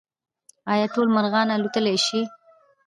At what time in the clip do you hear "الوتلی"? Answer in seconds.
1.55-1.97